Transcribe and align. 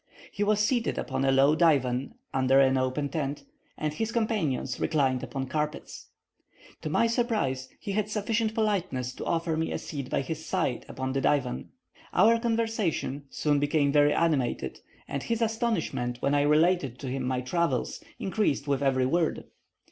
He 0.31 0.43
was 0.43 0.59
seated 0.59 0.97
upon 0.97 1.23
a 1.23 1.31
low 1.31 1.53
divan 1.53 2.15
under 2.33 2.59
an 2.59 2.75
open 2.75 3.07
tent, 3.09 3.43
and 3.77 3.93
his 3.93 4.11
companions 4.11 4.79
reclined 4.79 5.21
upon 5.21 5.45
carpets. 5.45 6.07
To 6.81 6.89
my 6.89 7.05
surprise, 7.05 7.69
he 7.79 7.91
had 7.91 8.09
sufficient 8.09 8.55
politeness 8.55 9.13
to 9.13 9.25
offer 9.25 9.55
me 9.55 9.71
a 9.71 9.77
seat 9.77 10.09
by 10.09 10.21
his 10.21 10.43
side 10.43 10.87
upon 10.89 11.13
the 11.13 11.21
divan. 11.21 11.69
Our 12.13 12.39
conversation 12.39 13.25
soon 13.29 13.59
became 13.59 13.91
very 13.91 14.11
animated, 14.11 14.79
and 15.07 15.21
his 15.21 15.39
astonishment 15.39 16.19
when 16.19 16.33
I 16.33 16.41
related 16.49 16.97
to 16.97 17.07
him 17.07 17.21
my 17.21 17.41
travels 17.41 18.03
increased 18.17 18.67
with 18.67 18.81
every 18.81 19.05
word. 19.05 19.43